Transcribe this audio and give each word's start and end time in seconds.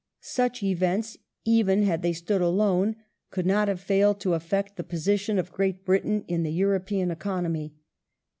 Such 0.21 0.63
events, 0.63 1.15
even 1.45 1.83
had 1.83 2.01
they 2.01 2.13
stood 2.13 2.41
alone, 2.41 2.95
could 3.29 3.45
not 3.45 3.67
have 3.67 3.79
failed 3.79 4.19
to 4.21 4.33
affect 4.33 4.75
the 4.75 4.83
posi 4.83 5.19
tion 5.19 5.37
of 5.37 5.51
Great 5.53 5.85
Britain 5.85 6.25
in 6.27 6.41
the 6.41 6.59
P^uropean 6.59 7.11
economy. 7.11 7.75